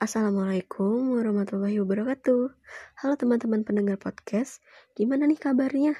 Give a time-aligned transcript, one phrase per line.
[0.00, 2.56] Assalamualaikum warahmatullahi wabarakatuh.
[3.04, 4.64] Halo teman-teman pendengar podcast,
[4.96, 5.92] gimana nih kabarnya?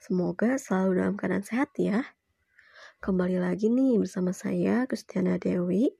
[0.00, 2.00] Semoga selalu dalam keadaan sehat ya.
[3.04, 5.92] Kembali lagi nih bersama saya Kristiana Dewi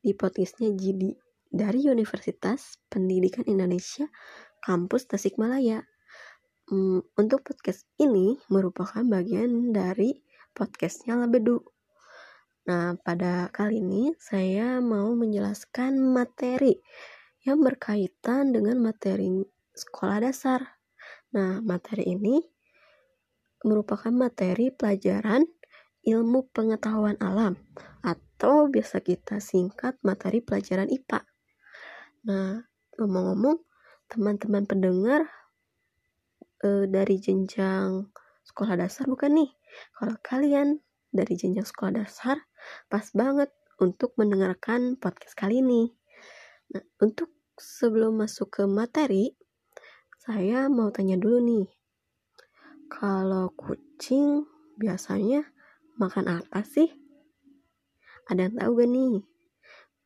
[0.00, 1.12] di podcastnya Jidi
[1.52, 4.08] dari Universitas Pendidikan Indonesia
[4.64, 5.84] Kampus Tasikmalaya.
[6.72, 10.24] Hmm, untuk podcast ini merupakan bagian dari
[10.56, 11.75] podcastnya Labedu
[12.66, 16.74] Nah, pada kali ini saya mau menjelaskan materi
[17.46, 19.30] yang berkaitan dengan materi
[19.70, 20.82] sekolah dasar.
[21.30, 22.42] Nah, materi ini
[23.62, 25.46] merupakan materi pelajaran
[26.02, 27.54] ilmu pengetahuan alam
[28.02, 31.22] atau biasa kita singkat materi pelajaran IPA.
[32.26, 32.66] Nah,
[32.98, 33.62] ngomong-ngomong,
[34.10, 35.22] teman-teman pendengar
[36.62, 38.10] e, dari jenjang
[38.42, 39.50] sekolah dasar bukan nih?
[39.98, 40.85] Kalau kalian
[41.16, 42.36] dari jenjang sekolah dasar,
[42.92, 43.48] pas banget
[43.80, 45.92] untuk mendengarkan podcast kali ini.
[46.76, 49.32] Nah, untuk sebelum masuk ke materi,
[50.20, 51.66] saya mau tanya dulu nih.
[52.92, 55.48] Kalau kucing biasanya
[55.96, 56.92] makan apa sih?
[58.28, 59.14] Ada yang tahu gak nih?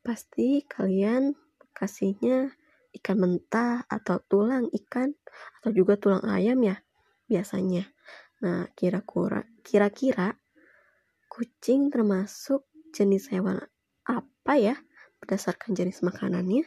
[0.01, 1.37] Pasti kalian
[1.77, 2.53] kasihnya
[3.01, 5.15] ikan mentah atau tulang ikan
[5.61, 6.81] atau juga tulang ayam ya
[7.31, 7.87] biasanya.
[8.41, 10.40] Nah, kira-kira kira-kira
[11.31, 13.63] Kucing termasuk jenis hewan
[14.03, 14.75] apa ya
[15.23, 16.67] berdasarkan jenis makanannya?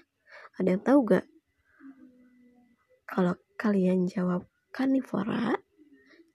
[0.56, 1.28] Ada yang tahu gak?
[3.04, 5.60] Kalau kalian jawab karnivora,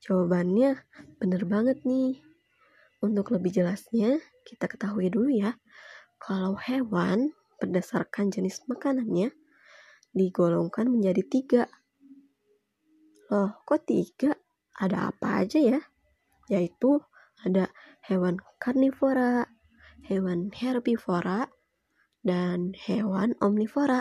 [0.05, 0.77] jawabannya
[1.17, 2.21] bener banget nih.
[3.01, 5.57] Untuk lebih jelasnya, kita ketahui dulu ya.
[6.21, 9.33] Kalau hewan berdasarkan jenis makanannya
[10.13, 11.65] digolongkan menjadi tiga.
[13.33, 14.37] Loh, kok tiga?
[14.77, 15.81] Ada apa aja ya?
[16.53, 17.01] Yaitu
[17.47, 17.73] ada
[18.09, 19.45] hewan karnivora,
[20.09, 21.53] hewan herbivora,
[22.25, 24.01] dan hewan omnivora.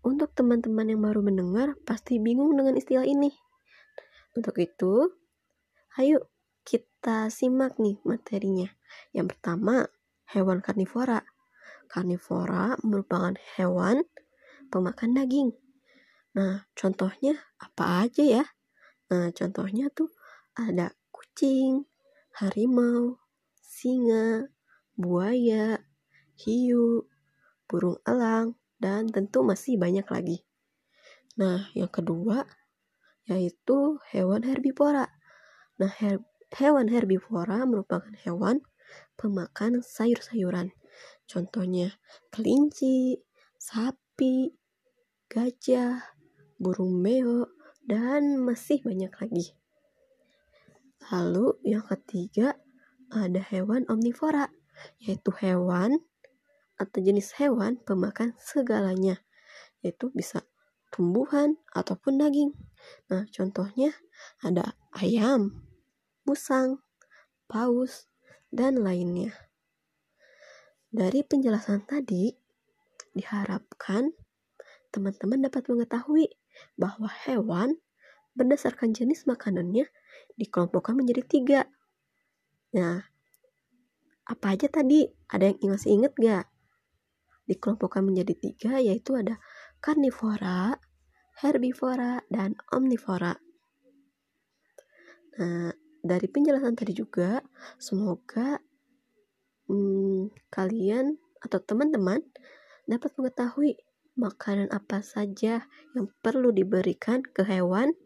[0.00, 3.28] Untuk teman-teman yang baru mendengar, pasti bingung dengan istilah ini.
[4.32, 5.12] Untuk itu,
[6.00, 6.32] ayo
[6.64, 8.72] kita simak nih materinya.
[9.12, 9.86] Yang pertama,
[10.32, 11.20] hewan karnivora.
[11.92, 14.00] Karnivora merupakan hewan
[14.72, 15.52] pemakan daging.
[16.32, 18.44] Nah, contohnya apa aja ya?
[19.12, 20.08] Nah, contohnya tuh
[20.56, 21.91] ada kucing,
[22.38, 23.18] harimau,
[23.58, 24.48] singa,
[24.96, 25.82] buaya,
[26.38, 27.08] hiu,
[27.68, 30.38] burung elang, dan tentu masih banyak lagi.
[31.38, 32.44] Nah, yang kedua
[33.22, 35.06] yaitu hewan herbivora.
[35.78, 36.18] Nah, her
[36.58, 38.60] hewan herbivora merupakan hewan
[39.16, 40.74] pemakan sayur-sayuran.
[41.24, 41.96] Contohnya
[42.28, 43.22] kelinci,
[43.56, 44.52] sapi,
[45.30, 46.02] gajah,
[46.60, 47.48] burung beo,
[47.86, 49.56] dan masih banyak lagi.
[51.10, 52.54] Lalu yang ketiga
[53.10, 54.52] ada hewan omnivora,
[55.02, 55.98] yaitu hewan
[56.78, 59.18] atau jenis hewan pemakan segalanya,
[59.82, 60.46] yaitu bisa
[60.94, 62.52] tumbuhan ataupun daging.
[63.10, 63.90] Nah, contohnya
[64.44, 65.64] ada ayam,
[66.22, 66.84] musang,
[67.50, 68.06] paus,
[68.52, 69.32] dan lainnya.
[70.92, 72.36] Dari penjelasan tadi,
[73.16, 74.12] diharapkan
[74.92, 76.28] teman-teman dapat mengetahui
[76.76, 77.80] bahwa hewan
[78.36, 79.88] berdasarkan jenis makanannya
[80.36, 81.60] dikelompokkan menjadi tiga.
[82.76, 83.04] Nah,
[84.28, 85.04] apa aja tadi?
[85.28, 86.46] Ada yang masih inget gak?
[87.48, 89.36] Dikelompokkan menjadi tiga, yaitu ada
[89.82, 90.78] karnivora,
[91.42, 93.34] herbivora, dan omnivora.
[95.36, 95.72] Nah,
[96.02, 97.40] dari penjelasan tadi juga,
[97.80, 98.62] semoga
[99.66, 102.22] hmm, kalian atau teman-teman
[102.86, 103.78] dapat mengetahui
[104.14, 105.64] makanan apa saja
[105.96, 107.96] yang perlu diberikan ke hewan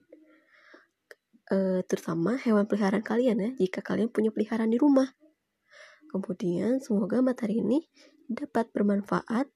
[1.51, 5.15] uh, terutama hewan peliharaan kalian ya jika kalian punya peliharaan di rumah.
[6.11, 7.87] Kemudian semoga materi ini
[8.31, 9.51] dapat bermanfaat.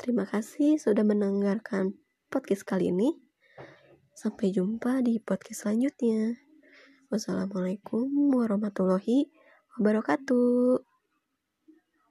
[0.00, 1.94] Terima kasih sudah mendengarkan
[2.32, 3.16] podcast kali ini.
[4.12, 6.36] Sampai jumpa di podcast selanjutnya.
[7.12, 9.28] Wassalamualaikum warahmatullahi
[9.76, 10.91] wabarakatuh.